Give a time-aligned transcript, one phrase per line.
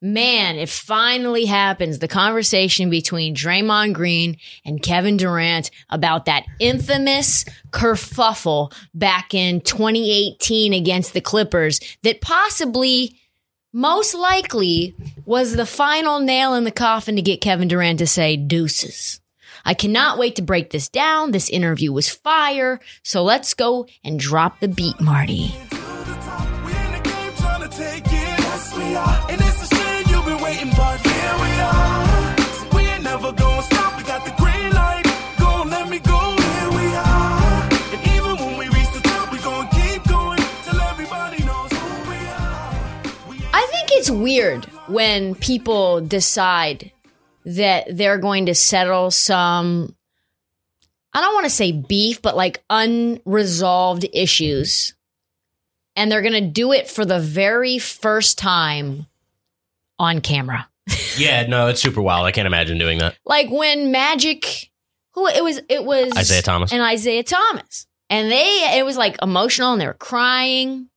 [0.00, 1.98] man, it finally happens.
[1.98, 10.72] The conversation between Draymond Green and Kevin Durant about that infamous kerfuffle back in 2018
[10.72, 13.18] against the Clippers that possibly,
[13.72, 18.36] most likely, was the final nail in the coffin to get Kevin Durant to say
[18.36, 19.20] deuces.
[19.64, 21.32] I cannot wait to break this down.
[21.32, 22.80] This interview was fire.
[23.02, 25.52] So let's go and drop the beat, Marty.
[30.48, 32.36] Waiting, but here we are.
[32.74, 33.96] We ain't never gonna stop.
[33.98, 35.04] We got the green light.
[35.38, 36.20] Gonna let me go.
[36.36, 37.68] Here we are.
[37.92, 42.10] And even when we reach the top, we gonna keep going till everybody knows who
[42.10, 42.70] we are.
[43.52, 46.92] I think it's weird when people decide
[47.44, 49.94] that they're going to settle some,
[51.12, 54.94] I don't want to say beef, but like unresolved issues.
[55.96, 59.07] And they're going to do it for the very first time
[59.98, 60.68] on camera.
[61.16, 62.26] Yeah, no, it's super wild.
[62.26, 63.16] I can't imagine doing that.
[63.24, 64.70] Like when Magic,
[65.12, 66.72] who it was, it was Isiah Thomas.
[66.72, 70.88] and Isiah Thomas, and they, it was like emotional, and they were crying,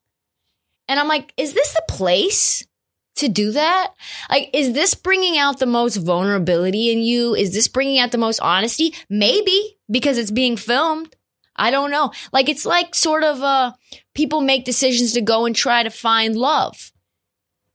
[0.88, 2.66] and I'm like, is this the place
[3.16, 3.94] to do that?
[4.30, 7.36] Like, is this bringing out the most vulnerability in you?
[7.36, 8.94] Is this bringing out the most honesty?
[9.10, 11.16] Maybe because it's being filmed.
[11.56, 12.12] I don't know.
[12.32, 13.74] Like, it's like sort of uh,
[14.16, 16.91] people make decisions to go and try to find love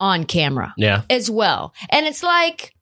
[0.00, 1.02] on camera Yeah.
[1.10, 1.74] as well.
[1.90, 2.74] And it's like,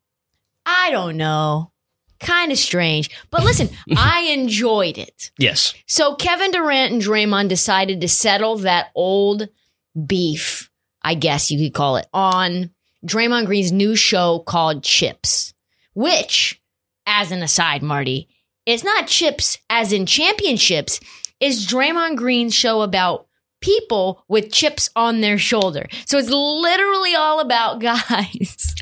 [0.65, 1.71] I don't know,
[2.19, 3.09] kind of strange.
[3.29, 5.31] But listen, I enjoyed it.
[5.37, 5.73] Yes.
[5.87, 9.47] So Kevin Durant and Draymond decided to settle that old
[10.05, 10.69] beef,
[11.01, 12.71] I guess you could call it, on
[13.05, 15.53] Draymond Green's new show called Chips,
[15.93, 16.59] which,
[17.05, 18.27] as an aside, Marty,
[18.65, 20.99] it's not chips as in championships.
[21.39, 23.27] It's Draymond Green's show about
[23.61, 25.87] people with chips on their shoulder.
[26.05, 28.75] So it's literally all about guys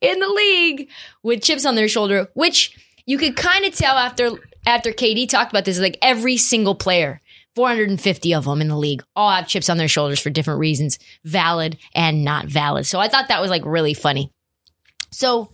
[0.00, 0.88] in the league
[1.22, 4.30] with chips on their shoulder, which you could kind of tell after
[4.66, 7.22] after KD talked about this, like every single player,
[7.54, 10.98] 450 of them in the league, all have chips on their shoulders for different reasons,
[11.24, 12.86] valid and not valid.
[12.86, 14.30] So I thought that was like really funny.
[15.10, 15.52] So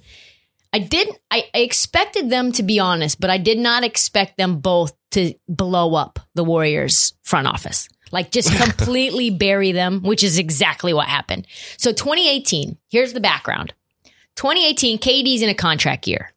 [0.72, 4.58] I didn't I, I expected them to be honest, but I did not expect them
[4.58, 7.88] both to blow up the Warriors front office.
[8.14, 11.48] Like just completely bury them, which is exactly what happened.
[11.76, 13.74] So 2018, here's the background.
[14.36, 16.32] 2018, KD's in a contract year.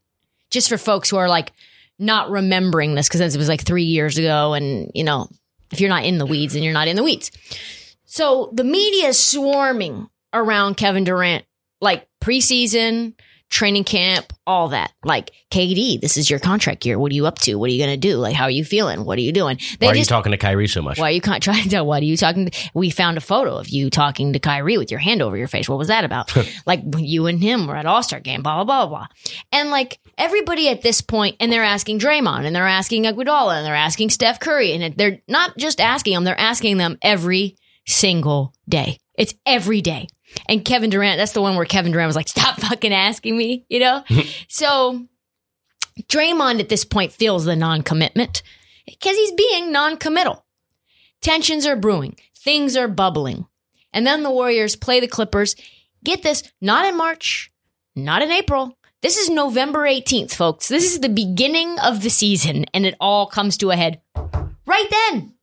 [0.50, 1.54] Just for folks who are like
[2.00, 4.54] not remembering this because it was like three years ago.
[4.54, 5.30] And, you know,
[5.72, 7.32] if you're not in the weeds, then you're not in the weeds.
[8.06, 11.46] So the media is swarming around Kevin Durant,
[11.80, 13.14] like preseason,
[13.50, 14.91] training camp, all that.
[15.03, 17.00] Like, KD, this is your contract year.
[17.00, 17.56] What are you up to?
[17.56, 18.18] What are you going to do?
[18.18, 19.06] Like, how are you feeling?
[19.06, 19.59] What are you doing?
[19.80, 21.00] They Why are you talking to Kyrie so much?
[21.00, 21.85] why are you con- trying to tell?
[21.85, 22.50] What are you talking?
[22.50, 22.69] To?
[22.74, 25.69] We found a photo of you talking to Kyrie with your hand over your face.
[25.69, 26.35] What was that about?
[26.66, 28.41] like you and him were at All Star game.
[28.41, 29.08] Blah blah blah blah.
[29.52, 33.66] And like everybody at this point, and they're asking Draymond, and they're asking Iguodala, and
[33.66, 38.53] they're asking Steph Curry, and they're not just asking them; they're asking them every single
[38.68, 38.97] day.
[39.18, 40.08] It's every day.
[40.48, 43.66] And Kevin Durant, that's the one where Kevin Durant was like, "Stop fucking asking me,"
[43.70, 44.04] you know.
[44.48, 45.06] so
[46.04, 48.44] Draymond at this point feels the non-commitment
[48.86, 50.46] because he's being non-committal.
[51.22, 53.47] Tensions are brewing, things are bubbling.
[53.94, 55.56] And then the Warriors play the Clippers.
[56.03, 57.52] Get this, not in March,
[57.96, 58.78] not in April.
[59.02, 60.68] This is November 18th, folks.
[60.68, 64.02] This is the beginning of the season, and it all comes to a head
[64.66, 65.34] right then.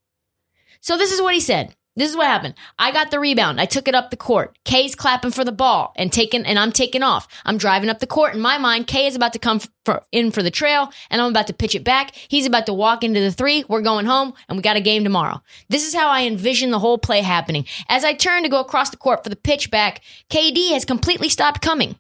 [0.81, 1.75] So this is what he said.
[1.97, 2.55] This is what happened.
[2.77, 3.61] I got the rebound.
[3.61, 4.59] I took it up the court.
[4.65, 7.29] Kay's clapping for the ball and taking, and I'm taking off.
[7.45, 8.35] I'm driving up the court.
[8.35, 11.31] In my mind, Kay is about to come for, in for the trail and I'm
[11.31, 12.15] about to pitch it back.
[12.29, 13.65] He's about to walk into the three.
[13.69, 15.41] We're going home and we got a game tomorrow.
[15.69, 17.65] This is how I envision the whole play happening.
[17.89, 21.29] As I turn to go across the court for the pitch back, KD has completely
[21.29, 21.97] stopped coming.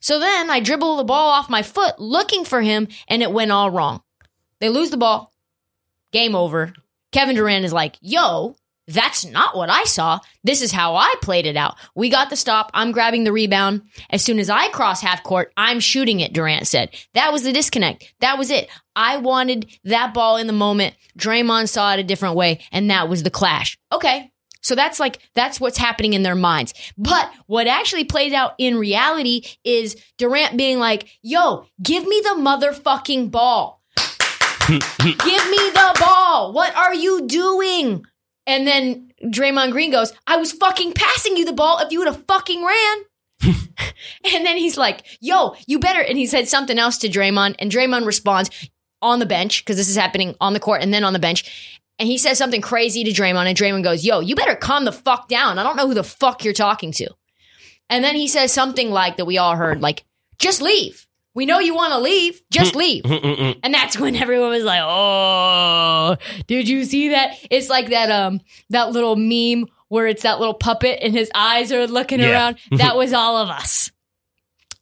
[0.00, 3.52] So then I dribble the ball off my foot looking for him and it went
[3.52, 4.02] all wrong.
[4.60, 5.32] They lose the ball.
[6.12, 6.72] Game over.
[7.12, 8.56] Kevin Durant is like, yo,
[8.86, 10.20] that's not what I saw.
[10.42, 11.76] This is how I played it out.
[11.94, 12.70] We got the stop.
[12.74, 13.82] I'm grabbing the rebound.
[14.10, 16.94] As soon as I cross half court, I'm shooting it, Durant said.
[17.14, 18.14] That was the disconnect.
[18.20, 18.68] That was it.
[18.94, 20.94] I wanted that ball in the moment.
[21.18, 23.78] Draymond saw it a different way, and that was the clash.
[23.90, 24.30] Okay.
[24.60, 26.72] So that's like, that's what's happening in their minds.
[26.96, 32.36] But what actually plays out in reality is Durant being like, yo, give me the
[32.38, 33.82] motherfucking ball.
[34.68, 36.54] give me the ball.
[36.54, 38.06] What are you doing?
[38.46, 42.08] And then Draymond Green goes, I was fucking passing you the ball if you would
[42.08, 42.98] have fucking ran.
[43.42, 46.00] and then he's like, yo, you better.
[46.00, 47.56] And he said something else to Draymond.
[47.58, 48.50] And Draymond responds
[49.00, 51.78] on the bench, because this is happening on the court and then on the bench.
[51.98, 53.46] And he says something crazy to Draymond.
[53.46, 55.58] And Draymond goes, yo, you better calm the fuck down.
[55.58, 57.08] I don't know who the fuck you're talking to.
[57.90, 60.04] And then he says something like that we all heard, like,
[60.38, 61.06] just leave.
[61.34, 62.40] We know you want to leave.
[62.50, 63.04] Just leave.
[63.06, 66.16] and that's when everyone was like, "Oh,
[66.46, 68.40] did you see that?" It's like that um
[68.70, 72.30] that little meme where it's that little puppet and his eyes are looking Yeah.
[72.30, 72.58] around.
[72.72, 73.90] That was all of us.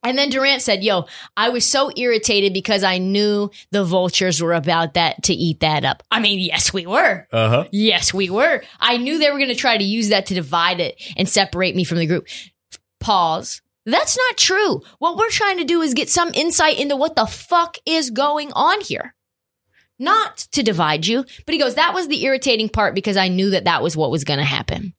[0.05, 1.05] And then Durant said, "Yo,
[1.37, 5.85] I was so irritated because I knew the vultures were about that to eat that
[5.85, 6.03] up.
[6.11, 7.29] I mean, yes, we were.
[7.33, 7.65] Uh huh.
[7.71, 8.63] Yes, we were.
[8.81, 11.77] I knew they were going to try to use that to divide it and separate
[11.77, 12.27] me from the group.
[12.99, 13.63] Pause.
[13.85, 14.83] That's not true.
[14.99, 18.53] What we're trying to do is get some insight into what the fuck is going
[18.53, 19.15] on here.
[19.99, 23.51] Not to divide you, but he goes, that was the irritating part because I knew
[23.51, 24.95] that that was what was going to happen.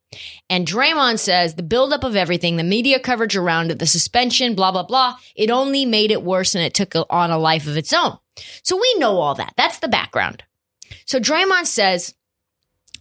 [0.50, 4.72] And Draymond says the buildup of everything, the media coverage around it, the suspension, blah,
[4.72, 7.92] blah, blah, it only made it worse and it took on a life of its
[7.92, 8.18] own.
[8.64, 9.54] So we know all that.
[9.58, 10.44] That's the background.
[11.06, 12.14] So Draymond says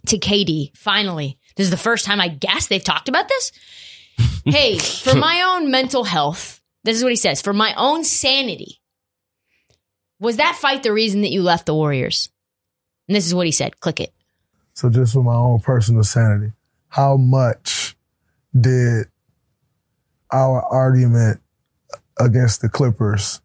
[0.06, 3.52] to KD, finally, this is the first time I guess they've talked about this.
[4.44, 8.80] Hey, for my own mental health, this is what he says, for my own sanity,
[10.18, 12.30] was that fight the reason that you left the Warriors?
[13.08, 13.80] And this is what he said.
[13.80, 14.12] Click it.
[14.74, 16.52] So just for my own personal sanity,
[16.88, 17.96] how much
[18.58, 19.06] did
[20.30, 21.40] our argument
[22.18, 23.40] against the Clippers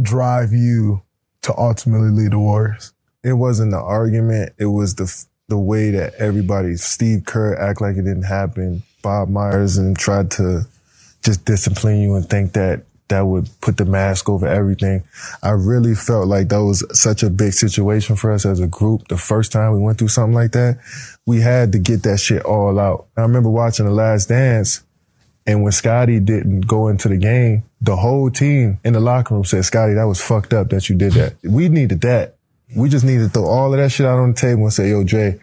[0.00, 1.02] drive you
[1.42, 2.94] to ultimately lead the Warriors?
[3.22, 4.52] it wasn't the argument.
[4.58, 8.82] It was the the way that everybody, Steve Kerr, act like it didn't happen.
[9.02, 10.66] Bob Myers and tried to
[11.22, 15.02] just discipline you and think that that would put the mask over everything.
[15.42, 19.08] I really felt like that was such a big situation for us as a group.
[19.08, 20.78] The first time we went through something like that,
[21.26, 23.06] we had to get that shit all out.
[23.16, 24.82] I remember watching The Last Dance
[25.46, 29.44] and when Scotty didn't go into the game, the whole team in the locker room
[29.44, 31.34] said, Scotty, that was fucked up that you did that.
[31.42, 32.36] We needed that.
[32.76, 34.90] We just needed to throw all of that shit out on the table and say,
[34.90, 35.40] yo, Dre,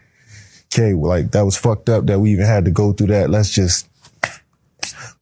[0.74, 3.30] okay, like that was fucked up that we even had to go through that.
[3.30, 3.88] Let's just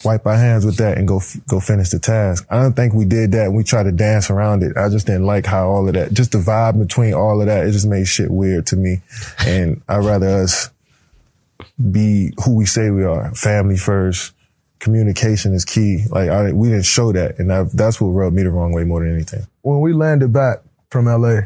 [0.03, 2.45] wipe our hands with that and go go finish the task.
[2.49, 3.51] I don't think we did that.
[3.51, 4.77] We tried to dance around it.
[4.77, 7.67] I just didn't like how all of that, just the vibe between all of that,
[7.67, 9.01] it just made shit weird to me.
[9.45, 10.69] And I'd rather us
[11.91, 14.33] be who we say we are, family first.
[14.79, 16.05] Communication is key.
[16.09, 18.83] Like I, we didn't show that, and I, that's what rubbed me the wrong way
[18.83, 19.47] more than anything.
[19.61, 20.59] When we landed back
[20.89, 21.41] from LA,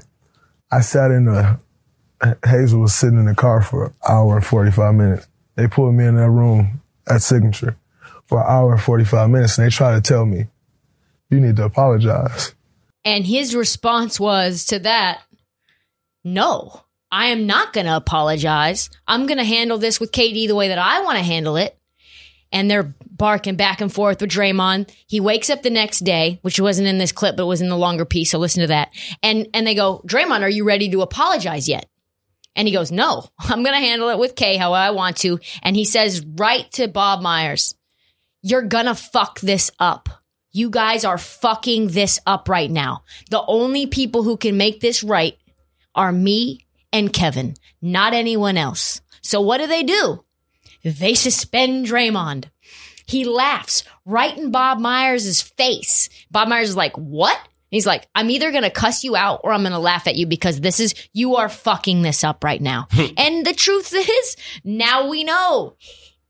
[0.71, 1.59] I sat in the,
[2.45, 5.27] Hazel was sitting in the car for an hour and 45 minutes.
[5.55, 7.77] They pulled me in that room at Signature
[8.25, 10.47] for an hour and 45 minutes and they tried to tell me,
[11.29, 12.53] you need to apologize.
[13.05, 15.21] And his response was to that,
[16.23, 18.89] no, I am not going to apologize.
[19.07, 21.75] I'm going to handle this with KD the way that I want to handle it.
[22.51, 24.91] And they're barking back and forth with Draymond.
[25.07, 27.69] He wakes up the next day, which wasn't in this clip, but it was in
[27.69, 28.31] the longer piece.
[28.31, 28.89] So listen to that.
[29.21, 31.88] And, and they go, Draymond, are you ready to apologize yet?
[32.59, 35.39] And he goes, no, I'm going to handle it with K how I want to.
[35.63, 37.73] And he says right to Bob Myers,
[38.41, 40.09] you're going to fuck this up.
[40.51, 43.03] You guys are fucking this up right now.
[43.29, 45.37] The only people who can make this right
[45.95, 48.99] are me and Kevin, not anyone else.
[49.21, 50.25] So what do they do?
[50.83, 52.49] They suspend Draymond.
[53.05, 56.09] He laughs right in Bob Myers' face.
[56.29, 57.39] Bob Myers is like, what?
[57.69, 60.15] He's like, I'm either going to cuss you out or I'm going to laugh at
[60.15, 62.87] you because this is, you are fucking this up right now.
[63.17, 65.75] and the truth is, now we know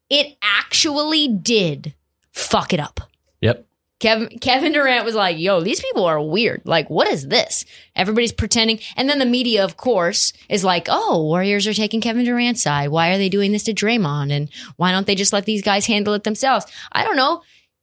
[0.10, 1.94] it actually did
[2.32, 3.00] fuck it up.
[3.42, 3.66] Yep.
[4.00, 6.62] Kevin Kevin Durant was like, "Yo, these people are weird.
[6.64, 7.66] Like, what is this?"
[7.98, 12.24] Everybody's pretending, and then the media, of course, is like, "Oh, Warriors are taking Kevin
[12.24, 12.90] Durant's side.
[12.90, 14.32] Why are they doing this to Draymond?
[14.32, 17.42] And why don't they just let these guys handle it themselves?" I don't know.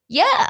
[0.09, 0.49] Yeah,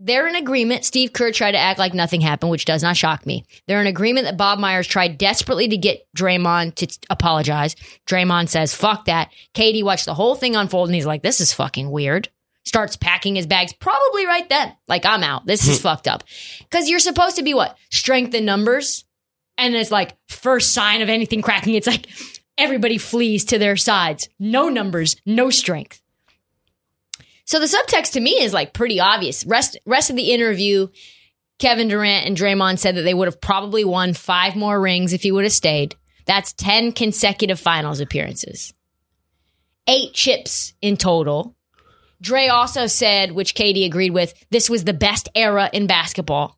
[0.00, 0.84] they're in agreement.
[0.84, 3.44] Steve Kerr tried to act like nothing happened, which does not shock me.
[3.66, 7.76] They're in agreement that Bob Myers tried desperately to get Draymond to apologize.
[8.06, 11.52] Draymond says, "Fuck that." KD watched the whole thing unfold, and he's like, "This is
[11.52, 12.28] fucking weird."
[12.64, 14.76] starts packing his bags probably right then.
[14.86, 15.46] Like, I'm out.
[15.46, 15.82] This is hmm.
[15.82, 16.22] fucked up.
[16.58, 17.76] Because you're supposed to be what?
[17.90, 19.04] Strength in numbers?
[19.58, 22.06] And it's like first sign of anything cracking, it's like
[22.56, 24.28] everybody flees to their sides.
[24.38, 26.00] No numbers, no strength.
[27.50, 29.44] So the subtext to me is like pretty obvious.
[29.44, 30.86] Rest rest of the interview,
[31.58, 35.24] Kevin Durant and Draymond said that they would have probably won five more rings if
[35.24, 35.96] he would have stayed.
[36.26, 38.72] That's 10 consecutive finals appearances.
[39.88, 41.56] Eight chips in total.
[42.20, 46.56] Dre also said, which KD agreed with, this was the best era in basketball.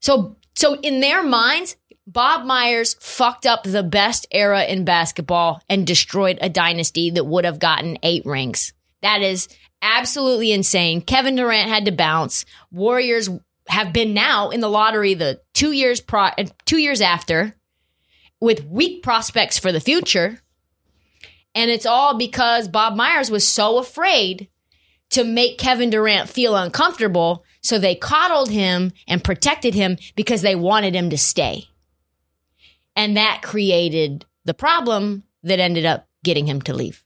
[0.00, 5.86] So, so in their minds, Bob Myers fucked up the best era in basketball and
[5.86, 8.74] destroyed a dynasty that would have gotten eight rings.
[9.04, 9.48] That is
[9.82, 11.02] absolutely insane.
[11.02, 12.46] Kevin Durant had to bounce.
[12.72, 13.28] Warriors
[13.68, 16.30] have been now in the lottery the two years pro-
[16.64, 17.54] two years after
[18.40, 20.40] with weak prospects for the future.
[21.54, 24.48] And it's all because Bob Myers was so afraid
[25.10, 27.44] to make Kevin Durant feel uncomfortable.
[27.62, 31.64] So they coddled him and protected him because they wanted him to stay.
[32.96, 37.03] And that created the problem that ended up getting him to leave.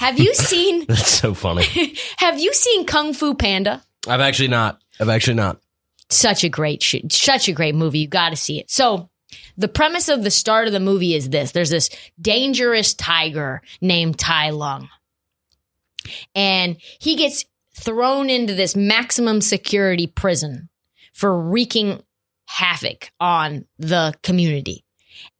[0.00, 1.94] Have you seen That's so funny.
[2.16, 3.82] have you seen Kung Fu Panda?
[4.08, 4.80] I've actually not.
[4.98, 5.60] I've actually not.
[6.08, 7.98] Such a great shoot, such a great movie.
[7.98, 8.70] You got to see it.
[8.70, 9.10] So,
[9.58, 14.18] the premise of the start of the movie is this: there's this dangerous tiger named
[14.18, 14.88] Tai Lung,
[16.34, 17.44] and he gets
[17.78, 20.70] thrown into this maximum security prison
[21.12, 22.02] for wreaking
[22.46, 24.82] havoc on the community.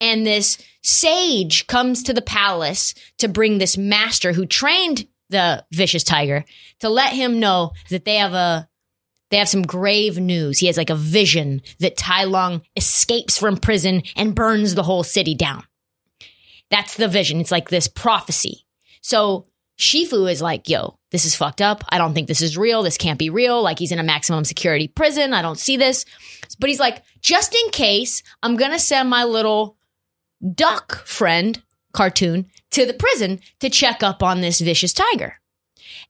[0.00, 6.02] And this sage comes to the palace to bring this master who trained the vicious
[6.02, 6.45] tiger
[6.80, 8.69] to let him know that they have a
[9.30, 10.59] they have some grave news.
[10.59, 15.04] He has like a vision that Tai Lung escapes from prison and burns the whole
[15.04, 15.62] city down.
[16.71, 17.40] That's the vision.
[17.40, 18.66] It's like this prophecy.
[19.02, 19.47] So
[19.78, 21.85] Shifu is like, yo, this is fucked up.
[21.88, 22.83] I don't think this is real.
[22.83, 23.62] This can't be real.
[23.62, 25.33] Like he's in a maximum security prison.
[25.33, 26.04] I don't see this.
[26.59, 29.76] But he's like, just in case, I'm going to send my little
[30.54, 35.37] duck friend cartoon to the prison to check up on this vicious tiger.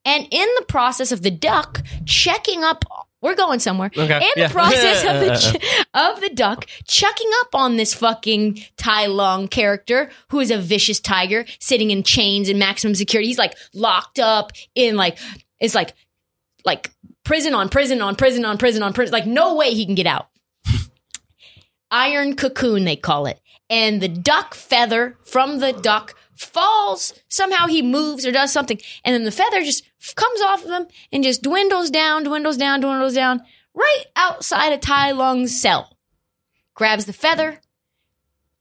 [0.04, 2.84] And in the process of the duck checking up,
[3.20, 3.90] we're going somewhere.
[3.94, 4.46] Okay, In yeah.
[4.46, 10.10] the process of the of the duck checking up on this fucking Tai Lung character
[10.30, 13.28] who is a vicious tiger sitting in chains in maximum security.
[13.28, 15.18] He's like locked up in like
[15.58, 15.94] it's like
[16.64, 16.90] like
[17.24, 19.12] prison on prison on prison on prison on prison.
[19.12, 20.28] Like no way he can get out.
[21.90, 23.38] Iron cocoon, they call it.
[23.70, 27.14] And the duck feather from the duck falls.
[27.28, 28.80] Somehow he moves or does something.
[29.04, 29.84] And then the feather just
[30.16, 33.42] comes off of him and just dwindles down, dwindles down, dwindles down,
[33.74, 35.96] right outside of Tai Lung's cell.
[36.74, 37.60] Grabs the feather,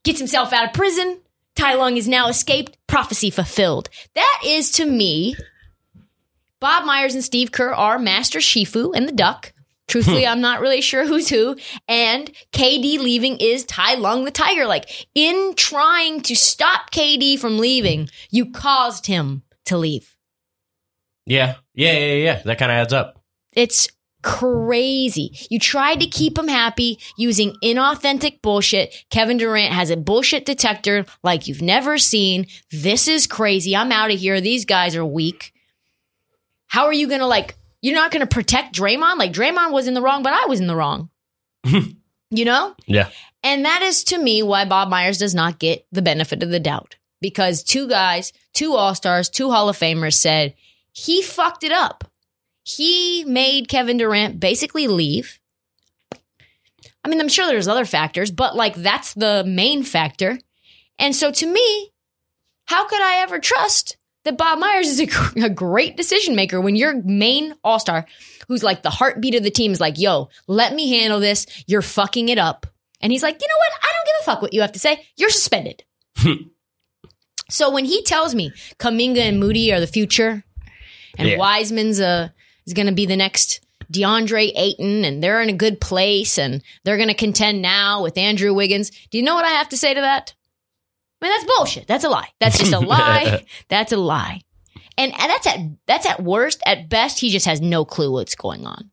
[0.03, 1.21] gets himself out of prison.
[1.55, 2.77] Tai Lung is now escaped.
[2.87, 3.89] Prophecy fulfilled.
[4.13, 5.35] That is to me.
[6.59, 9.53] Bob Myers and Steve Kerr are Master Shifu and the Duck.
[9.89, 10.29] Truthfully, hmm.
[10.29, 11.57] I'm not really sure who's who.
[11.87, 14.65] And KD leaving is Tai Lung the Tiger.
[14.65, 20.15] Like, in trying to stop KD from leaving, you caused him to leave.
[21.25, 21.55] Yeah.
[21.73, 21.93] Yeah.
[21.93, 22.13] Yeah.
[22.13, 22.41] Yeah.
[22.45, 23.21] That kind of adds up.
[23.53, 23.89] It's
[24.21, 25.37] crazy.
[25.49, 28.93] You tried to keep him happy using inauthentic bullshit.
[29.09, 32.47] Kevin Durant has a bullshit detector like you've never seen.
[32.71, 33.75] This is crazy.
[33.75, 34.39] I'm out of here.
[34.41, 35.53] These guys are weak.
[36.67, 39.17] How are you going to like, you're not going to protect Draymond?
[39.17, 41.09] Like Draymond was in the wrong, but I was in the wrong.
[41.63, 42.75] you know?
[42.85, 43.09] Yeah.
[43.43, 46.59] And that is to me why Bob Myers does not get the benefit of the
[46.59, 46.95] doubt.
[47.21, 50.53] Because two guys, two All Stars, two Hall of Famers said
[50.91, 52.09] he fucked it up.
[52.63, 55.39] He made Kevin Durant basically leave.
[57.03, 60.39] I mean, I'm sure there's other factors, but like that's the main factor.
[60.97, 61.91] And so to me,
[62.65, 63.97] how could I ever trust
[64.29, 68.05] that Bob Myers is a, a great decision maker when your main all star,
[68.47, 71.47] who's like the heartbeat of the team, is like, yo, let me handle this.
[71.65, 72.67] You're fucking it up.
[73.01, 73.73] And he's like, you know what?
[73.81, 75.07] I don't give a fuck what you have to say.
[75.15, 75.83] You're suspended.
[77.49, 80.43] so when he tells me Kuminga and Moody are the future
[81.17, 81.37] and Yeah.
[81.37, 82.29] Wiseman's uh,
[82.67, 86.61] is going to be the next DeAndre Ayton and they're in a good place and
[86.83, 89.77] they're going to contend now with Andrew Wiggins, do you know what I have to
[89.77, 90.35] say to that?
[91.21, 91.87] I mean, that's bullshit.
[91.87, 92.29] That's a lie.
[92.39, 93.45] That's just a lie.
[93.67, 94.41] That's a lie.
[94.97, 96.61] And, and that's at that's at worst.
[96.65, 98.91] At best, he just has no clue what's going on.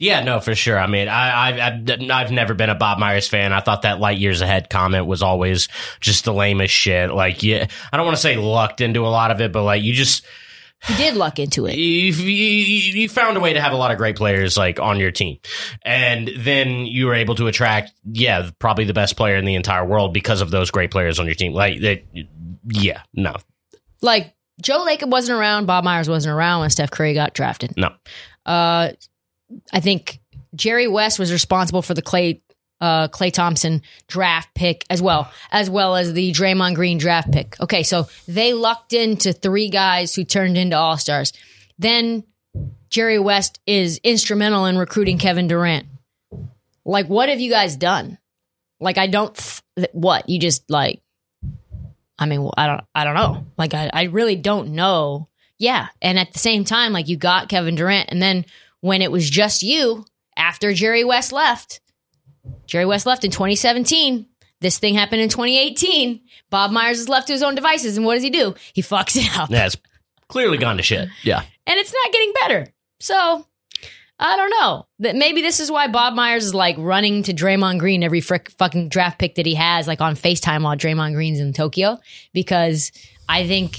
[0.00, 0.78] Yeah, no, for sure.
[0.78, 3.52] I mean, I, I, I've, I've never been a Bob Myers fan.
[3.52, 5.68] I thought that light years ahead comment was always
[6.00, 7.10] just the lamest shit.
[7.10, 9.82] Like, yeah, I don't want to say lucked into a lot of it, but like,
[9.82, 10.24] you just,
[10.86, 11.74] He did luck into it.
[11.76, 15.00] you, you, you found a way to have a lot of great players like on
[15.00, 15.38] your team.
[15.82, 19.84] And then you were able to attract, yeah, probably the best player in the entire
[19.84, 21.52] world because of those great players on your team.
[21.52, 22.04] Like, that,
[22.68, 23.34] yeah, no,
[24.02, 25.66] Like Joe Lacob wasn't around.
[25.66, 27.74] Bob Myers wasn't around when Steph Curry got drafted.
[27.76, 27.90] no.
[28.46, 28.92] Uh,
[29.72, 30.20] I think
[30.54, 32.40] Jerry West was responsible for the Klay
[32.80, 37.58] uh, Klay Thompson draft pick as well, as well as the Draymond Green draft pick.
[37.60, 41.32] Okay, so they lucked into three guys who turned into all stars.
[41.78, 42.24] Then
[42.90, 45.86] Jerry West is instrumental in recruiting Kevin Durant.
[46.84, 48.18] Like, what have you guys done?
[48.80, 49.34] Like, I don't.
[49.76, 51.02] Th- what you just like?
[52.18, 52.84] I mean, I don't.
[52.94, 53.46] I don't know.
[53.56, 55.28] Like, I, I really don't know.
[55.58, 58.44] Yeah, and at the same time, like you got Kevin Durant, and then
[58.80, 60.04] when it was just you
[60.36, 61.80] after Jerry West left,
[62.66, 64.26] Jerry West left in 2017.
[64.60, 66.20] This thing happened in 2018.
[66.50, 68.54] Bob Myers is left to his own devices, and what does he do?
[68.72, 69.76] He fucks it up, Yeah, it's
[70.28, 71.08] clearly gone to shit.
[71.22, 71.42] Yeah.
[71.66, 72.66] and it's not getting better.
[73.00, 73.46] So
[74.18, 74.86] I don't know.
[74.98, 78.50] That maybe this is why Bob Myers is like running to Draymond Green every frick
[78.58, 81.98] fucking draft pick that he has, like on Facetime while Draymond Green's in Tokyo,
[82.32, 82.90] because
[83.28, 83.78] I think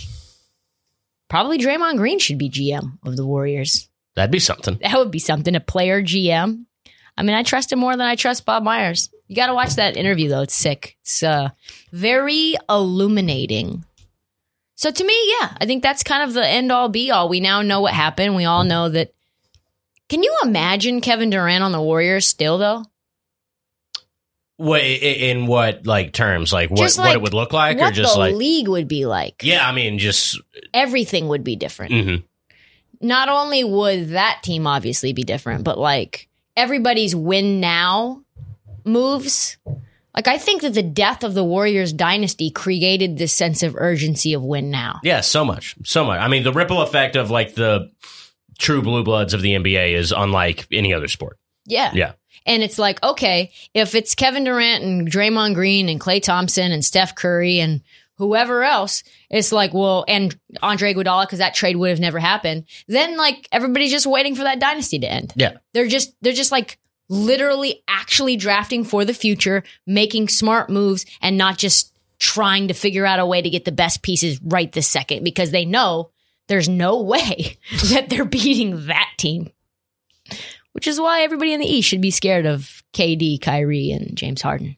[1.29, 3.89] probably Draymond Green should be GM of the Warriors.
[4.15, 4.77] That'd be something.
[4.81, 5.55] That would be something.
[5.55, 6.65] A player GM.
[7.19, 9.09] I mean, I trust him more than I trust Bob Myers.
[9.27, 10.41] You got to watch that interview though.
[10.43, 10.95] It's sick.
[11.01, 11.49] It's uh,
[11.91, 13.83] very illuminating.
[14.75, 17.27] So to me, yeah, I think that's kind of the end all be all.
[17.27, 18.37] We now know what happened.
[18.37, 19.13] We all know that.
[20.07, 22.85] Can you imagine Kevin Durant on the Warriors still though?
[24.55, 26.53] What in what like terms?
[26.53, 29.05] Like what Just what it would look like, or just the like league would be
[29.05, 29.41] like?
[29.43, 29.67] yeah?
[29.67, 30.39] I mean, just
[30.73, 31.91] Everything would be different.
[31.91, 32.23] mhm.
[33.01, 38.23] not only would that team obviously be different, but like everybody's win now
[38.85, 39.57] moves.
[40.15, 44.33] Like I think that the death of the Warriors dynasty created this sense of urgency
[44.33, 44.99] of win now.
[45.03, 46.19] yeah, so much, so much.
[46.19, 47.91] I mean, the ripple effect of like the
[48.57, 51.37] true blue bloods of the NBA is unlike any other sport.
[51.65, 51.91] Yeah.
[51.93, 52.13] Yeah.
[52.45, 56.83] And it's like, okay, if it's Kevin Durant and Draymond Green and Klay Thompson and
[56.83, 57.81] Steph Curry and
[58.19, 62.65] whoever else, it's like, well, and Andre Iguodala, because that trade would have never happened.
[62.87, 65.33] Then like everybody's just waiting for that dynasty to end.
[65.35, 65.57] Yeah.
[65.73, 71.37] They're just they're just like literally actually drafting for the future, making smart moves, and
[71.37, 74.87] not just trying to figure out a way to get the best pieces right this
[74.87, 76.11] second because they know
[76.47, 77.57] there's no way
[77.89, 79.49] that they're beating that team.
[80.73, 84.41] Which is why everybody in the East should be scared of KD, Kyrie, and James
[84.41, 84.77] Harden.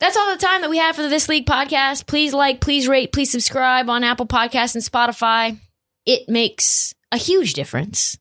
[0.00, 2.06] That's all the time that we have for the This League podcast.
[2.06, 5.58] Please like, please rate, please subscribe on Apple Podcasts and Spotify.
[6.06, 8.16] It makes a huge difference.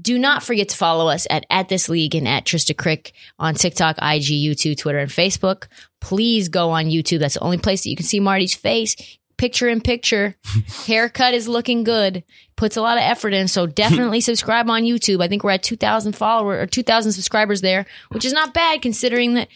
[0.00, 3.10] Do not forget to follow us at, at This League and at Trysta Krick
[3.40, 5.66] on TikTok, IG, YouTube, Twitter, and Facebook.
[6.00, 7.18] Please go on YouTube.
[7.18, 8.94] That's the only place that you can see Marty's face.
[9.36, 10.36] Picture in picture.
[10.86, 12.22] Haircut is looking good.
[12.56, 13.48] Puts a lot of effort in.
[13.48, 15.22] So definitely subscribe on YouTube.
[15.22, 19.34] I think we're at 2,000 followers or 2,000 subscribers there, which is not bad considering
[19.34, 19.48] that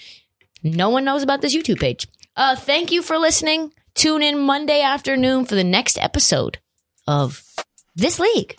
[0.62, 2.07] no one knows about this YouTube page.
[2.37, 3.73] Uh, thank you for listening.
[3.94, 6.59] Tune in Monday afternoon for the next episode
[7.07, 7.42] of
[7.96, 8.55] This League.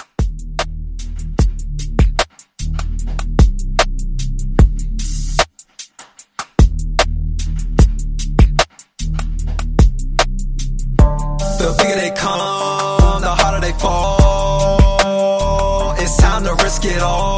[11.57, 15.93] The bigger they come, the harder they fall.
[15.97, 17.30] It's time to risk it all.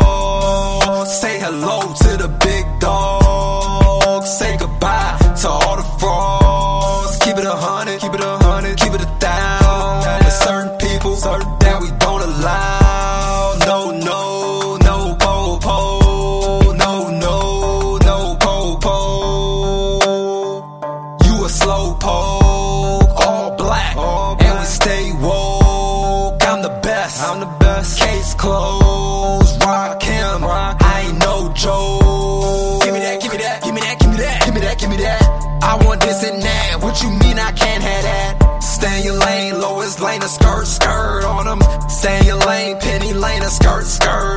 [21.94, 26.44] You a slow poke, all black, and we stay woke.
[26.44, 28.00] I'm the best, I'm the best.
[28.00, 30.44] Case closed, rock him.
[30.44, 32.84] I ain't no joke.
[32.84, 34.80] Give me that, give me that, give me that, give me that, give me that,
[34.80, 35.22] give me that.
[35.64, 36.82] I want this and that.
[36.82, 38.64] What you mean I can't have that?
[38.64, 41.62] Stay in your lane, lowest lane, a skirt, skirt on them.
[41.90, 44.33] Stay in your lane, penny lane, a skirt, skirt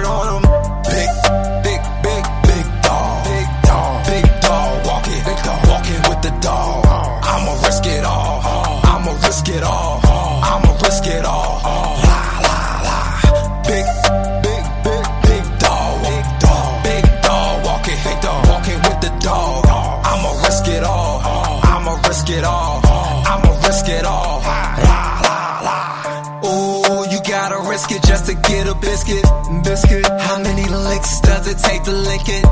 [28.27, 29.25] to get a biscuit.
[29.62, 30.05] Biscuit.
[30.21, 32.45] How many licks does it take to lick it?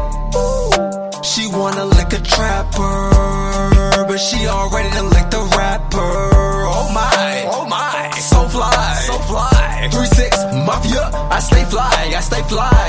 [1.25, 6.15] She wanna lick a trapper, but she already done licked the rapper.
[6.77, 9.89] Oh my, oh my, so fly, so fly.
[9.91, 12.85] Three six mafia, I stay fly, I stay fly.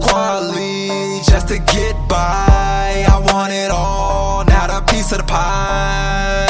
[0.00, 3.06] Quality just to get by.
[3.08, 6.46] I want it all, not a piece of the pie.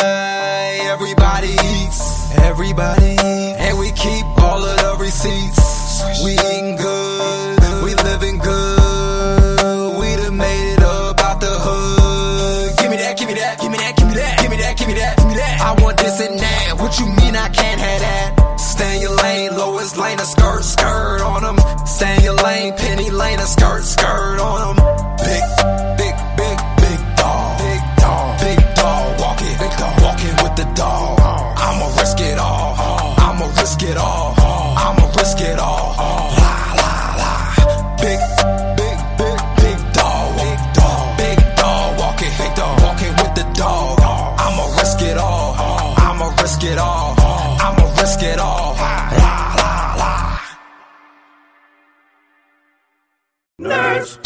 [0.93, 5.70] Everybody eats, everybody, and we keep all of the receipts.
[6.19, 9.99] We eating good, we living good.
[10.01, 12.77] We done made it up out the hood.
[12.79, 14.77] Give me that, give me that, give me that, give me that, give me that,
[14.77, 15.61] give me that, give me that.
[15.61, 16.79] I want this and that.
[16.79, 18.59] What you mean I can't have that?
[18.59, 21.59] Stay in your lane, lowest lane, a skirt, skirt on them.
[21.87, 24.10] Stay in your lane, penny lane, a skirt, skirt.